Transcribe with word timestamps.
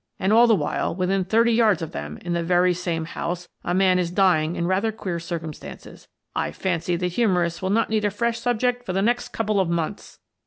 And 0.17 0.33
all 0.33 0.47
the 0.47 0.55
while, 0.55 0.95
within 0.95 1.23
thirty 1.25 1.51
yards 1.51 1.83
of 1.83 1.91
them, 1.91 2.17
in 2.25 2.33
the 2.33 2.41
very 2.41 2.73
same 2.73 3.05
house, 3.05 3.47
a 3.63 3.75
man 3.75 3.99
is 3.99 4.09
dying 4.09 4.55
in 4.55 4.65
rather 4.65 4.91
queer 4.91 5.19
circumstances. 5.19 6.07
I 6.35 6.51
fancy 6.53 6.95
the 6.95 7.05
humourists 7.07 7.61
will 7.61 7.69
not 7.69 7.91
need 7.91 8.05
a 8.05 8.09
fresh 8.09 8.39
subject 8.39 8.83
for 8.83 8.93
the 8.93 9.03
next 9.03 9.27
couple 9.27 9.59
of 9.59 9.69
months." 9.69 10.17